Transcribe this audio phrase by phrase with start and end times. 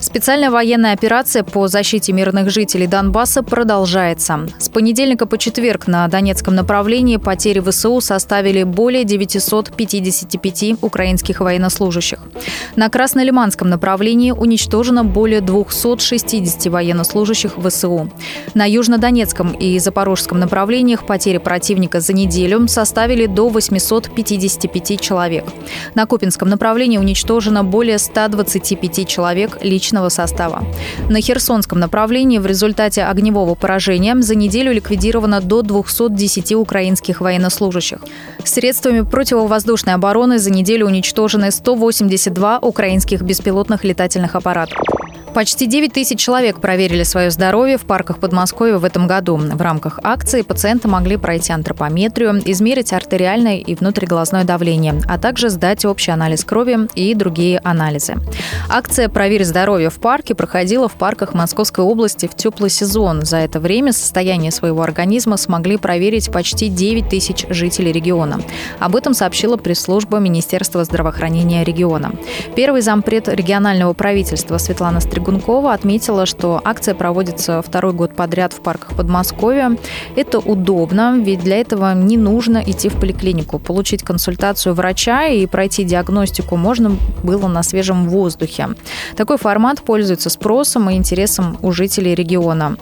[0.00, 4.48] Специальная военная операция по защите мирных жителей Донбасса продолжается.
[4.58, 12.18] С понедельника по четверг на Донецком направлении потери ВСУ составили более 955 украинских военнослужащих.
[12.76, 18.10] На Краснолиманском направлении уничтожено более 260 военнослужащих ВСУ.
[18.54, 25.44] На Южнодонецком и Запорожском направлениях потери противника за неделю составили до 855 человек.
[25.94, 30.62] На Купинском направлении уничтожено более 125 человек лично личного состава.
[31.08, 37.98] На Херсонском направлении в результате огневого поражения за неделю ликвидировано до 210 украинских военнослужащих.
[38.44, 44.78] Средствами противовоздушной обороны за неделю уничтожены 182 украинских беспилотных летательных аппаратов.
[45.34, 49.36] Почти 9 тысяч человек проверили свое здоровье в парках Подмосковья в этом году.
[49.36, 55.84] В рамках акции пациенты могли пройти антропометрию, измерить артериальное и внутриглазное давление, а также сдать
[55.84, 58.16] общий анализ крови и другие анализы.
[58.68, 63.24] Акция «Проверь здоровье в парке» проходила в парках Московской области в теплый сезон.
[63.24, 68.40] За это время состояние своего организма смогли проверить почти 9 тысяч жителей региона.
[68.80, 72.12] Об этом сообщила пресс-служба Министерства здравоохранения региона.
[72.56, 78.62] Первый зампред регионального правительства Светлана Стрельцова Стригункова отметила, что акция проводится второй год подряд в
[78.62, 79.76] парках Подмосковья.
[80.16, 83.58] Это удобно, ведь для этого не нужно идти в поликлинику.
[83.58, 88.68] Получить консультацию врача и пройти диагностику можно было на свежем воздухе.
[89.14, 92.78] Такой формат пользуется спросом и интересом у жителей региона.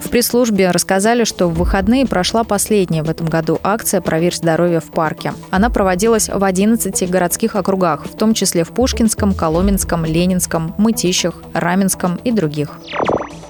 [0.00, 4.90] В пресс-службе рассказали, что в выходные прошла последняя в этом году акция «Проверь здоровье в
[4.90, 5.34] парке».
[5.50, 11.73] Она проводилась в 11 городских округах, в том числе в Пушкинском, Коломенском, Ленинском, Мытищах, Раменском
[12.24, 12.70] и других.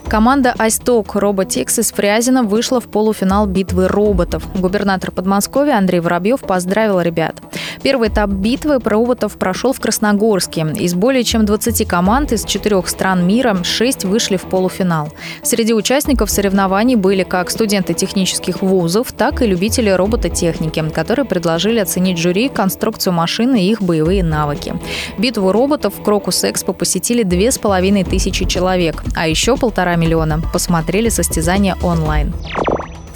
[0.09, 4.44] Команда «Айсток» Роботекс из Фрязина вышла в полуфинал битвы роботов.
[4.54, 7.41] Губернатор Подмосковья Андрей Воробьев поздравил ребят.
[7.82, 10.66] Первый этап битвы роботов прошел в Красногорске.
[10.78, 15.09] Из более чем 20 команд из четырех стран мира 6 вышли в полуфинал.
[15.42, 22.19] Среди участников соревнований были как студенты технических вузов, так и любители робототехники, которые предложили оценить
[22.19, 24.75] жюри конструкцию машины и их боевые навыки.
[25.19, 30.41] Битву роботов в Крокус Экспо посетили две с половиной тысячи человек, а еще полтора миллиона
[30.53, 32.34] посмотрели состязания онлайн.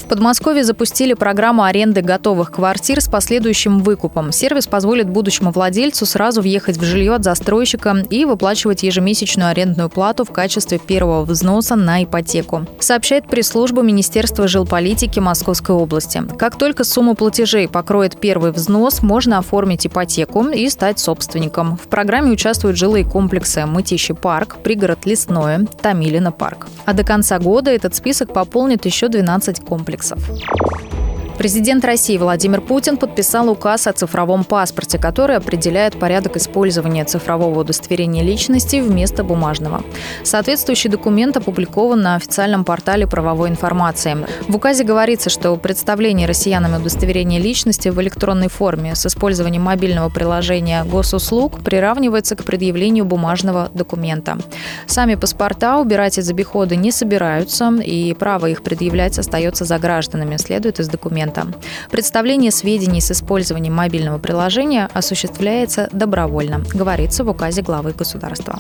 [0.08, 4.32] Подмосковье запустили программу аренды готовых квартир с последующим выкупом.
[4.32, 10.24] Сервис позволит будущему владельцу сразу въехать в жилье от застройщика и выплачивать ежемесячную арендную плату
[10.24, 16.22] в качестве первого взноса на ипотеку, сообщает пресс-служба Министерства жилполитики Московской области.
[16.38, 21.76] Как только сумма платежей покроет первый взнос, можно оформить ипотеку и стать собственником.
[21.76, 26.66] В программе участвуют жилые комплексы Мытищи парк, пригород Лесное, Томилино парк.
[26.86, 30.97] А до конца года этот список пополнит еще 12 комплексов комплексов.
[31.38, 38.25] Президент России Владимир Путин подписал указ о цифровом паспорте, который определяет порядок использования цифрового удостоверения
[38.25, 39.84] личности вместо бумажного.
[40.25, 44.16] Соответствующий документ опубликован на официальном портале правовой информации.
[44.49, 50.82] В указе говорится, что представление россиянами удостоверения личности в электронной форме с использованием мобильного приложения
[50.82, 54.38] госуслуг приравнивается к предъявлению бумажного документа.
[54.87, 60.81] Сами паспорта убирать из обихода не собираются, и право их предъявлять остается за гражданами, следует
[60.81, 61.59] из документа документа.
[61.91, 68.59] Представление сведений с использованием мобильного приложения осуществляется добровольно, говорится в указе главы государства.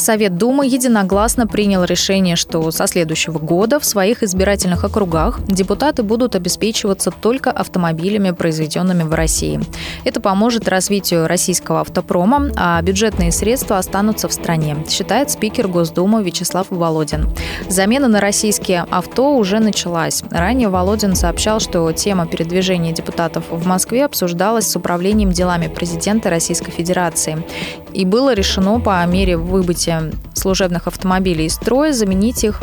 [0.00, 6.34] Совет Думы единогласно принял решение, что со следующего года в своих избирательных округах депутаты будут
[6.34, 9.60] обеспечиваться только автомобилями, произведенными в России.
[10.04, 16.68] Это поможет развитию российского автопрома, а бюджетные средства останутся в стране, считает спикер Госдумы Вячеслав
[16.70, 17.28] Володин.
[17.68, 20.22] Замена на российские авто уже началась.
[20.30, 26.70] Ранее Володин сообщал, что тема передвижения депутатов в Москве обсуждалась с управлением делами президента Российской
[26.70, 27.44] Федерации.
[27.92, 32.62] И было решено по мере выбытия вывести служебных автомобилей из строя, заменить их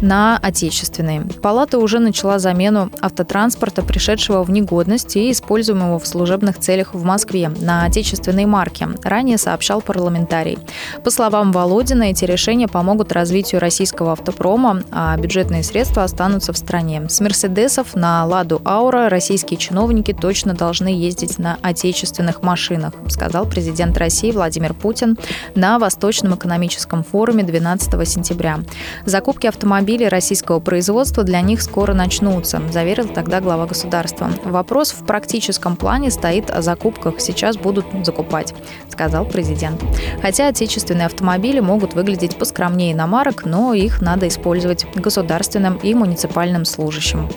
[0.00, 1.22] на отечественные.
[1.42, 7.50] Палата уже начала замену автотранспорта, пришедшего в негодность и используемого в служебных целях в Москве,
[7.60, 10.58] на отечественные марки, ранее сообщал парламентарий.
[11.04, 17.02] По словам Володина, эти решения помогут развитию российского автопрома, а бюджетные средства останутся в стране.
[17.08, 23.98] С «Мерседесов» на «Ладу Аура» российские чиновники точно должны ездить на отечественных машинах, сказал президент
[23.98, 25.18] России Владимир Путин
[25.54, 28.58] на Восточном экономическом экономическом форуме 12 сентября.
[29.04, 34.30] Закупки автомобилей российского производства для них скоро начнутся, заверил тогда глава государства.
[34.44, 37.20] Вопрос в практическом плане стоит о закупках.
[37.20, 38.52] Сейчас будут закупать,
[38.88, 39.80] сказал президент.
[40.20, 47.28] Хотя отечественные автомобили могут выглядеть поскромнее иномарок, но их надо использовать государственным и муниципальным служащим.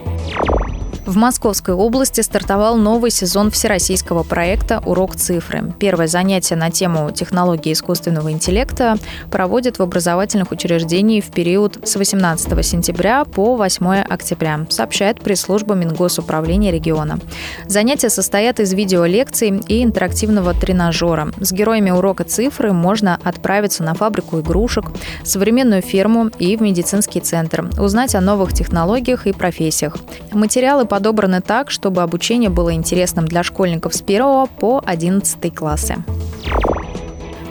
[1.05, 5.73] В Московской области стартовал новый сезон всероссийского проекта «Урок цифры».
[5.77, 8.95] Первое занятие на тему технологии искусственного интеллекта
[9.29, 16.71] проводят в образовательных учреждениях в период с 18 сентября по 8 октября, сообщает пресс-служба Мингосуправления
[16.71, 17.19] региона.
[17.67, 21.33] Занятия состоят из видеолекций и интерактивного тренажера.
[21.37, 24.85] С героями урока цифры можно отправиться на фабрику игрушек,
[25.25, 29.97] современную ферму и в медицинский центр, узнать о новых технологиях и профессиях.
[30.31, 35.95] Материалы подобраны так, чтобы обучение было интересным для школьников с 1 по 11 классы.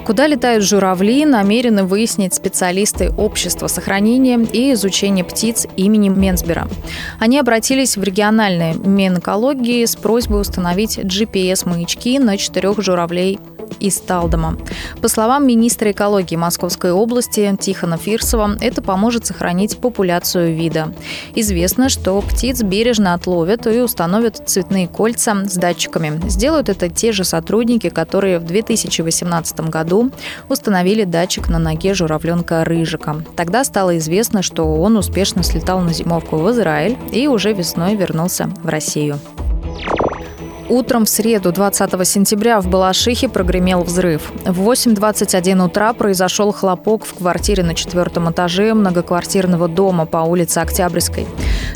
[0.05, 6.69] Куда летают журавли, намерены выяснить специалисты Общества сохранения и изучения птиц имени Менсбера.
[7.21, 13.39] Они обратились в региональные Минэкологии с просьбой установить GPS-маячки на четырех журавлей
[13.81, 14.57] из Талдома.
[15.01, 20.95] По словам министра экологии Московской области Тихона Фирсова, это поможет сохранить популяцию вида.
[21.35, 26.21] Известно, что птиц бережно отловят и установят цветные кольца с датчиками.
[26.29, 29.92] Сделают это те же сотрудники, которые в 2018 году
[30.49, 33.25] установили датчик на ноге журавленка Рыжика.
[33.37, 38.51] Тогда стало известно, что он успешно слетал на зимовку в Израиль и уже весной вернулся
[38.63, 39.19] в Россию.
[40.73, 44.33] Утром в среду, 20 сентября, в Балашихе прогремел взрыв.
[44.47, 51.27] В 8.21 утра произошел хлопок в квартире на четвертом этаже многоквартирного дома по улице Октябрьской.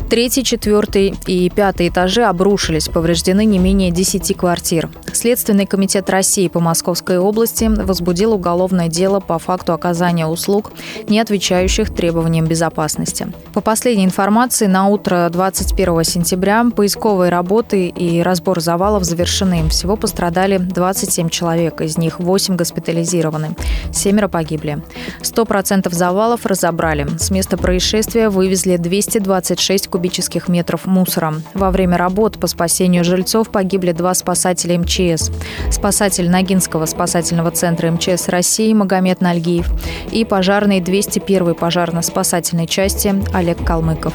[0.09, 4.89] Третий, четвертый и пятый этажи обрушились, повреждены не менее 10 квартир.
[5.13, 10.71] Следственный комитет России по Московской области возбудил уголовное дело по факту оказания услуг,
[11.07, 13.27] не отвечающих требованиям безопасности.
[13.53, 19.67] По последней информации, на утро 21 сентября поисковые работы и разбор завала завалов завершены.
[19.67, 23.53] Всего пострадали 27 человек, из них 8 госпитализированы.
[23.91, 24.81] Семеро погибли.
[25.21, 27.05] 100% завалов разобрали.
[27.17, 31.33] С места происшествия вывезли 226 кубических метров мусора.
[31.53, 35.31] Во время работ по спасению жильцов погибли два спасателя МЧС.
[35.69, 39.69] Спасатель Ногинского спасательного центра МЧС России Магомед Нальгиев
[40.13, 44.13] и пожарный 201 пожарно-спасательной части Олег Калмыков.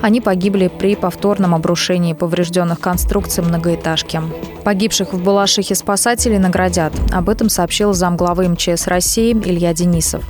[0.00, 4.51] Они погибли при повторном обрушении поврежденных конструкций многоэтажки Балашихе.
[4.64, 6.92] Погибших в Балашихе спасателей наградят.
[7.10, 10.24] Об этом сообщил замглавы МЧС России Илья Денисов.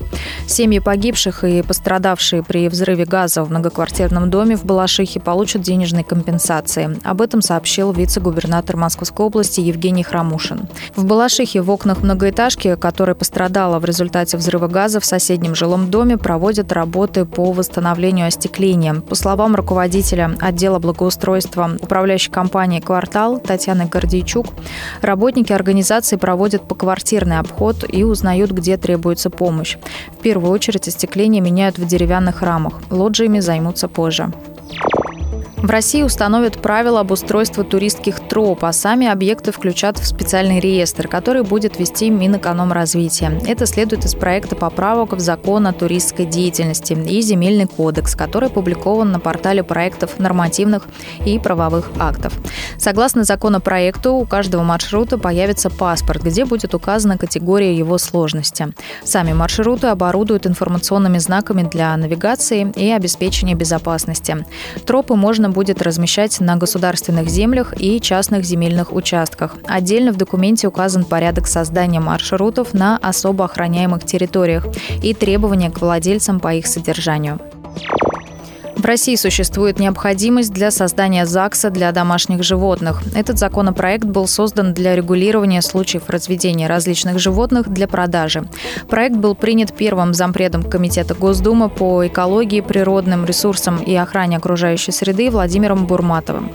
[0.46, 6.98] Семьи погибших и пострадавшие при взрыве газа в многоквартирном доме в Балашихе получат денежные компенсации.
[7.04, 10.68] Об этом сообщил вице-губернатор Московской области Евгений Храмушин.
[10.96, 16.16] В Балашихе в окнах многоэтажки, которая пострадала в результате взрыва газа в соседнем жилом доме,
[16.16, 18.94] проводят работы по восстановлению остекления.
[18.94, 23.88] По словам руководителя отдела благоустройства управляющей компании «Квартал» Татьяны Татьяны
[24.22, 24.46] Гордейчук,
[25.00, 29.76] работники организации проводят поквартирный обход и узнают, где требуется помощь.
[30.12, 32.74] В первую очередь остекление меняют в деревянных рамах.
[32.90, 34.32] Лоджиями займутся позже.
[35.62, 41.06] В России установят правила об устройстве туристских троп, а сами объекты включат в специальный реестр,
[41.06, 43.40] который будет вести Минэкономразвития.
[43.46, 49.12] Это следует из проекта поправок в закон о туристской деятельности и земельный кодекс, который опубликован
[49.12, 50.88] на портале проектов нормативных
[51.24, 52.32] и правовых актов.
[52.76, 58.74] Согласно законопроекту, у каждого маршрута появится паспорт, где будет указана категория его сложности.
[59.04, 64.44] Сами маршруты оборудуют информационными знаками для навигации и обеспечения безопасности.
[64.84, 69.56] Тропы можно будет размещать на государственных землях и частных земельных участках.
[69.66, 74.66] Отдельно в документе указан порядок создания маршрутов на особо охраняемых территориях
[75.02, 77.38] и требования к владельцам по их содержанию.
[78.82, 83.00] В России существует необходимость для создания ЗАГСа для домашних животных.
[83.14, 88.44] Этот законопроект был создан для регулирования случаев разведения различных животных для продажи.
[88.88, 95.30] Проект был принят первым зампредом Комитета Госдумы по экологии, природным ресурсам и охране окружающей среды
[95.30, 96.50] Владимиром Бурматовым.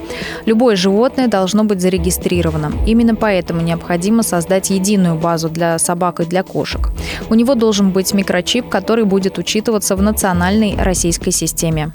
[0.46, 2.74] Любое животное должно быть зарегистрировано.
[2.86, 6.90] Именно поэтому необходимо создать единую базу для собак и для кошек.
[7.30, 11.94] У него должен быть микрочип, который будет учитываться в национальной российской системе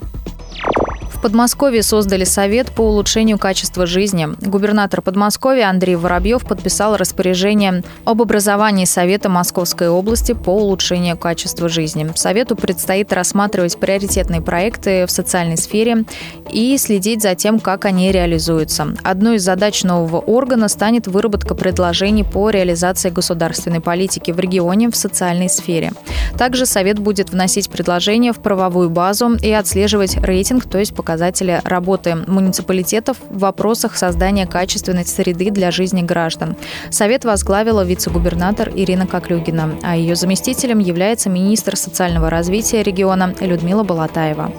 [1.23, 4.29] Подмосковье создали Совет по улучшению качества жизни.
[4.41, 12.11] Губернатор Подмосковья Андрей Воробьев подписал распоряжение об образовании Совета Московской области по улучшению качества жизни.
[12.17, 16.05] Совету предстоит рассматривать приоритетные проекты в социальной сфере
[16.51, 18.89] и следить за тем, как они реализуются.
[19.05, 24.97] Одной из задач нового органа станет выработка предложений по реализации государственной политики в регионе в
[24.97, 25.93] социальной сфере.
[26.37, 31.61] Также Совет будет вносить предложения в правовую базу и отслеживать рейтинг, то есть показатели показатели
[31.65, 36.57] работы муниципалитетов в вопросах создания качественной среды для жизни граждан.
[36.89, 44.53] Совет возглавила вице-губернатор Ирина Коклюгина, а ее заместителем является министр социального развития региона Людмила Балатаева.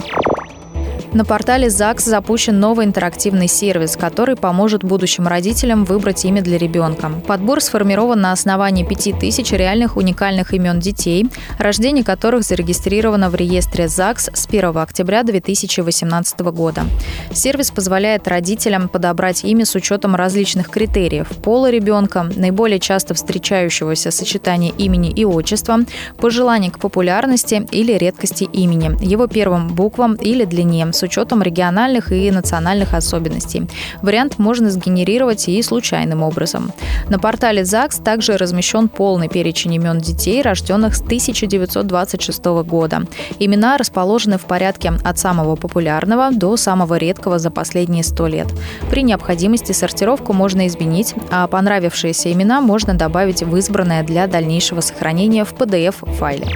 [1.14, 7.12] На портале ЗАГС запущен новый интерактивный сервис, который поможет будущим родителям выбрать имя для ребенка.
[7.28, 11.28] Подбор сформирован на основании 5000 реальных уникальных имен детей,
[11.60, 16.84] рождение которых зарегистрировано в реестре ЗАГС с 1 октября 2018 года.
[17.32, 24.74] Сервис позволяет родителям подобрать имя с учетом различных критериев– пола ребенка, наиболее часто встречающегося сочетания
[24.80, 25.78] имени и отчества,
[26.18, 32.32] пожеланий к популярности или редкости имени, его первым буквам или длине, с учетом региональных и
[32.32, 33.68] национальных особенностей.
[34.02, 36.72] Вариант можно сгенерировать и случайным образом.
[37.10, 43.04] На портале ЗАГС также размещен полный перечень имен детей, рожденных с 1926 года.
[43.40, 48.48] Имена расположены в порядке от самого популярного до самого редкого за последние 100 лет.
[48.90, 55.46] При необходимости сортировку можно изменить, а понравившиеся имена можно добавить в избранное для дальнейшего сохранения
[55.46, 56.48] в PDF-файле.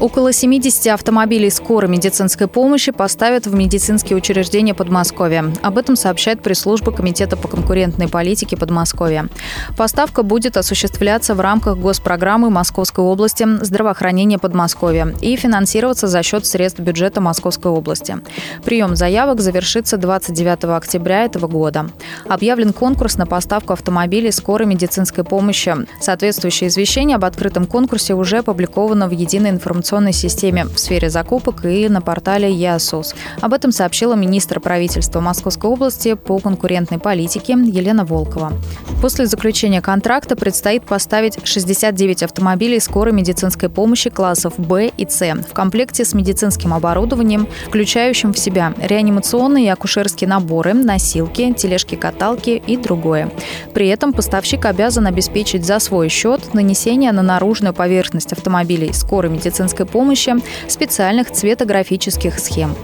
[0.00, 5.52] Около 70 автомобилей скорой медицинской помощи поставят в медицинские учреждения Подмосковья.
[5.60, 9.28] Об этом сообщает пресс-служба Комитета по конкурентной политике Подмосковья.
[9.76, 16.78] Поставка будет осуществляться в рамках госпрограммы Московской области здравоохранения Подмосковья и финансироваться за счет средств
[16.78, 18.18] бюджета Московской области.
[18.64, 21.90] Прием заявок завершится 29 октября этого года.
[22.28, 25.74] Объявлен конкурс на поставку автомобилей скорой медицинской помощи.
[26.00, 31.64] Соответствующее извещение об открытом конкурсе уже опубликовано в единой информационной информационной системе в сфере закупок
[31.64, 33.14] и на портале ЯСУС.
[33.40, 38.52] Об этом сообщила министр правительства Московской области по конкурентной политике Елена Волкова.
[39.00, 45.54] После заключения контракта предстоит поставить 69 автомобилей скорой медицинской помощи классов Б и С в
[45.54, 53.30] комплекте с медицинским оборудованием, включающим в себя реанимационные и акушерские наборы, носилки, тележки-каталки и другое.
[53.72, 59.77] При этом поставщик обязан обеспечить за свой счет нанесение на наружную поверхность автомобилей скорой медицинской
[59.78, 60.34] медицинской помощи
[60.68, 62.74] специальных цветографических схем.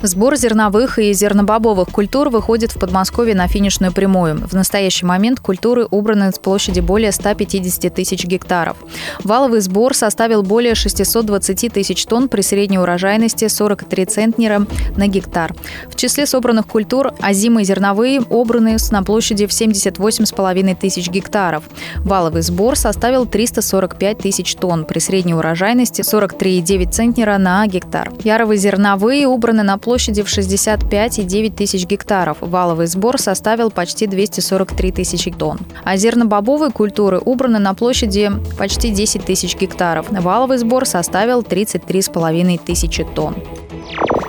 [0.00, 4.36] Сбор зерновых и зернобобовых культур выходит в Подмосковье на финишную прямую.
[4.46, 8.76] В настоящий момент культуры убраны с площади более 150 тысяч гектаров.
[9.24, 15.52] Валовый сбор составил более 620 тысяч тонн при средней урожайности 43 центнера на гектар.
[15.88, 21.64] В числе собранных культур озимые зерновые убраны на площади в 78,5 тысяч гектаров.
[21.96, 28.12] Валовый сбор составил 345 тысяч тонн при средней урожайности 43,9 центнера на гектар.
[28.22, 29.87] Яровые зерновые убраны на площади
[30.22, 32.38] в 65,9 тысяч гектаров.
[32.40, 35.58] Валовый сбор составил почти 243 тысячи тонн.
[35.84, 40.06] А зернобобовые культуры убраны на площади почти 10 тысяч гектаров.
[40.10, 43.36] Валовый сбор составил 33,5 тысячи тонн.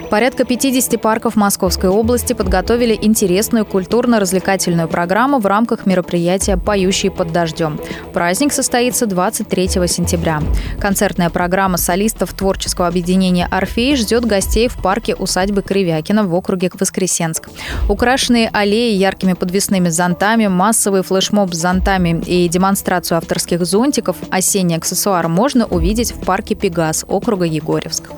[0.10, 7.80] Порядка 50 парков Московской области подготовили интересную культурно-развлекательную программу в рамках мероприятия «Поющие под дождем».
[8.12, 10.42] Праздник состоится 23 сентября.
[10.80, 17.50] Концертная программа солистов творческого объединения «Орфей» ждет гостей в парке усадьбы Кривякина в округе Воскресенск.
[17.88, 25.28] Украшенные аллеи яркими подвесными зонтами, массовый флешмоб с зонтами и демонстрацию авторских зонтиков осенний аксессуар
[25.28, 28.10] можно увидеть в парке «Пегас» округа Егорьевск.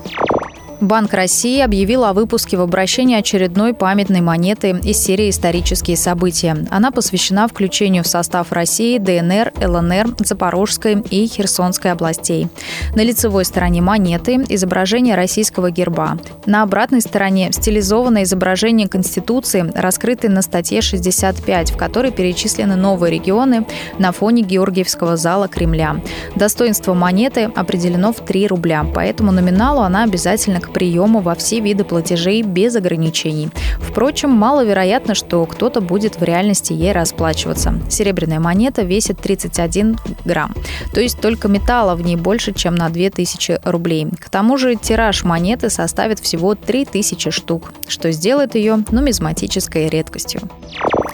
[0.82, 6.56] Банк России объявил о выпуске в обращении очередной памятной монеты из серии «Исторические события».
[6.72, 12.48] Она посвящена включению в состав России ДНР, ЛНР, Запорожской и Херсонской областей.
[12.96, 16.18] На лицевой стороне монеты изображение российского герба.
[16.46, 23.66] На обратной стороне стилизованное изображение Конституции, раскрытой на статье 65, в которой перечислены новые регионы
[24.00, 26.02] на фоне Георгиевского зала Кремля.
[26.34, 31.84] Достоинство монеты определено в 3 рубля, поэтому номиналу она обязательно к приему во все виды
[31.84, 33.50] платежей без ограничений.
[33.80, 37.74] Впрочем, маловероятно, что кто-то будет в реальности ей расплачиваться.
[37.90, 40.54] Серебряная монета весит 31 грамм,
[40.94, 44.08] то есть только металла в ней больше, чем на 2000 рублей.
[44.18, 50.40] К тому же тираж монеты составит всего 3000 штук, что сделает ее нумизматической редкостью.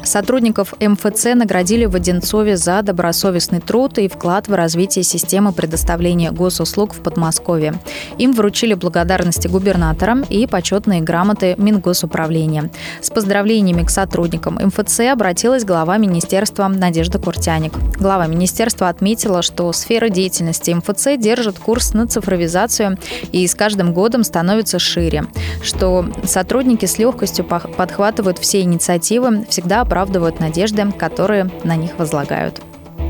[0.02, 6.94] Сотрудников МФЦ наградили в Одинцове за добросовестный труд и вклад в развитие системы предоставления госуслуг
[6.94, 7.74] в Подмосковье.
[8.16, 12.70] Им вручили благодарности губернаторам и почетные грамоты Мингосуправления.
[13.00, 17.72] С поздравлениями к сотрудникам МФЦ обратилась глава министерства Надежда Куртяник.
[17.98, 22.98] Глава министерства отметила, что сфера деятельности МФЦ держит курс на цифровизацию
[23.32, 25.26] и с каждым годом становится шире,
[25.62, 32.60] что сотрудники с легкостью подхватывают все инициативы, всегда оправдывают надежды, которые на них возлагают.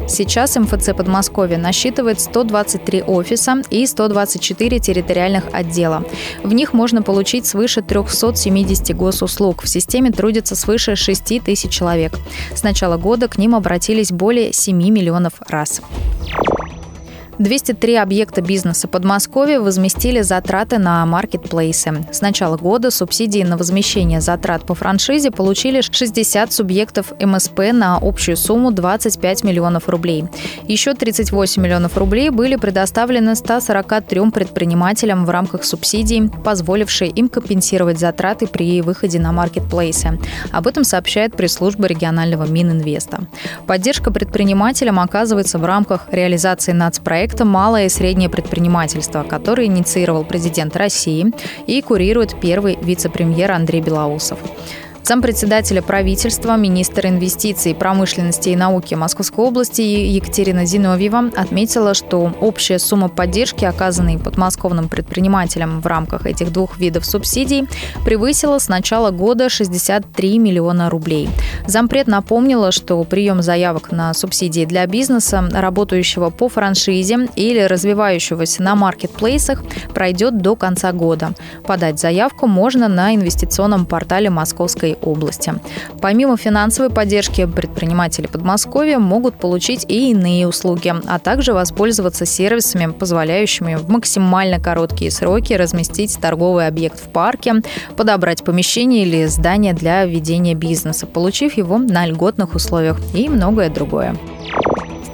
[0.06, 6.04] Сейчас МФЦ Подмосковья насчитывает 123 офиса и 124 территориальных отдела.
[6.42, 9.62] В них можно получить свыше 370 госуслуг.
[9.62, 12.14] В системе трудится свыше 6 тысяч человек.
[12.54, 15.82] С начала года к ним обратились более 7 миллионов раз.
[17.38, 22.04] 203 объекта бизнеса Подмосковья возместили затраты на маркетплейсы.
[22.10, 28.36] С начала года субсидии на возмещение затрат по франшизе получили 60 субъектов МСП на общую
[28.36, 30.24] сумму 25 миллионов рублей.
[30.66, 38.48] Еще 38 миллионов рублей были предоставлены 143 предпринимателям в рамках субсидий, позволившей им компенсировать затраты
[38.48, 40.18] при выходе на маркетплейсы.
[40.50, 43.20] Об этом сообщает пресс-служба регионального Мининвеста.
[43.68, 50.76] Поддержка предпринимателям оказывается в рамках реализации нацпроекта проекта «Малое и среднее предпринимательство», который инициировал президент
[50.76, 51.26] России
[51.66, 54.38] и курирует первый вице-премьер Андрей Белоусов.
[55.08, 63.08] Зампредседателя правительства, министр инвестиций, промышленности и науки Московской области Екатерина Зиновьева отметила, что общая сумма
[63.08, 67.66] поддержки, оказанной подмосковным предпринимателям в рамках этих двух видов субсидий,
[68.04, 71.30] превысила с начала года 63 миллиона рублей.
[71.66, 78.74] Зампред напомнила, что прием заявок на субсидии для бизнеса, работающего по франшизе или развивающегося на
[78.74, 79.62] маркетплейсах,
[79.94, 81.32] пройдет до конца года.
[81.66, 85.54] Подать заявку можно на инвестиционном портале Московской области.
[86.00, 93.76] Помимо финансовой поддержки, предприниматели Подмосковья могут получить и иные услуги, а также воспользоваться сервисами, позволяющими
[93.76, 97.54] в максимально короткие сроки разместить торговый объект в парке,
[97.96, 104.16] подобрать помещение или здание для ведения бизнеса, получив его на льготных условиях и многое другое.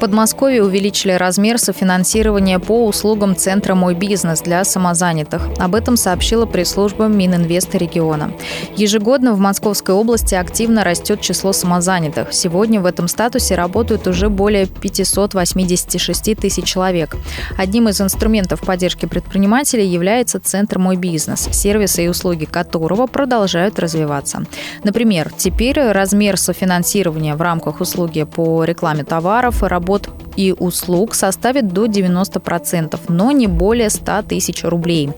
[0.04, 5.48] Подмосковье увеличили размер софинансирования по услугам Центра «Мой бизнес» для самозанятых.
[5.58, 8.30] Об этом сообщила пресс-служба Мининвеста региона.
[8.76, 12.34] Ежегодно в Московской области активно растет число самозанятых.
[12.34, 17.16] Сегодня в этом статусе работают уже более 586 тысяч человек.
[17.56, 24.44] Одним из инструментов поддержки предпринимателей является Центр «Мой бизнес», сервисы и услуги которого продолжают развиваться.
[24.82, 31.72] Например, теперь размер софинансирования в рамках услуги по рекламе товаров, работы работ и услуг составит
[31.72, 35.10] до 90%, но не более 100 тысяч рублей.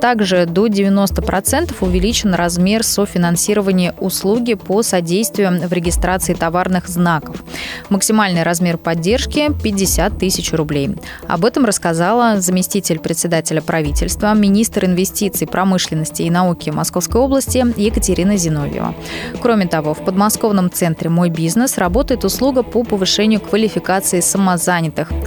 [0.00, 7.42] Также до 90% увеличен размер софинансирования услуги по содействию в регистрации товарных знаков.
[7.88, 10.96] Максимальный размер поддержки– 50 тысяч рублей.
[11.26, 18.94] Об этом рассказала заместитель председателя правительства, министр инвестиций, промышленности и науки Московской области Екатерина Зиновьева.
[19.40, 24.63] Кроме того, в подмосковном центре «Мой бизнес» работает услуга по повышению квалификации самозанятых.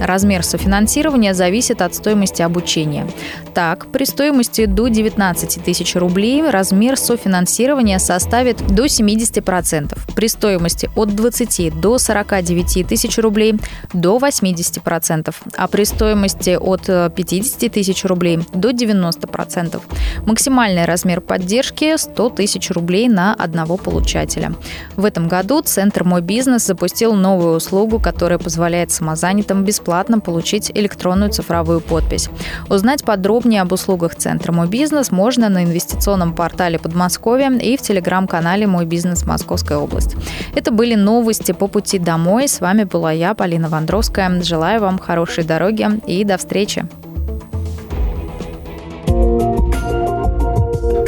[0.00, 3.06] Размер софинансирования зависит от стоимости обучения.
[3.54, 11.14] Так, при стоимости до 19 тысяч рублей размер софинансирования составит до 70%, при стоимости от
[11.14, 13.54] 20 до 49 тысяч рублей
[13.92, 19.80] до 80%, а при стоимости от 50 тысяч рублей до 90%.
[20.26, 24.52] Максимальный размер поддержки– 100 тысяч рублей на одного получателя.
[24.96, 29.27] В этом году Центр «Мой бизнес» запустил новую услугу, которая позволяет самозанятым
[29.64, 32.28] бесплатно получить электронную цифровую подпись.
[32.68, 38.66] Узнать подробнее об услугах Центра «Мой бизнес» можно на инвестиционном портале Подмосковья и в телеграм-канале
[38.66, 40.16] «Мой бизнес Московская область».
[40.54, 42.48] Это были новости по пути домой.
[42.48, 44.42] С вами была я, Полина Вандровская.
[44.42, 46.86] Желаю вам хорошей дороги и до встречи.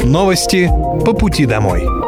[0.03, 0.67] Новости
[1.05, 2.00] по пути домой.